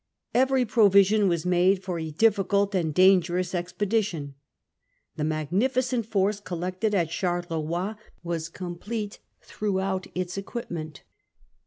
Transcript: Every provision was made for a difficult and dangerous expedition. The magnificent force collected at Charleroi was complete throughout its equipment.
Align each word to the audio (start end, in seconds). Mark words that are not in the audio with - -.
Every 0.33 0.65
provision 0.65 1.27
was 1.27 1.45
made 1.45 1.83
for 1.83 1.99
a 1.99 2.09
difficult 2.09 2.73
and 2.73 2.91
dangerous 2.91 3.53
expedition. 3.53 4.33
The 5.15 5.23
magnificent 5.23 6.07
force 6.07 6.39
collected 6.39 6.95
at 6.95 7.11
Charleroi 7.11 7.97
was 8.23 8.49
complete 8.49 9.19
throughout 9.41 10.07
its 10.15 10.39
equipment. 10.39 11.03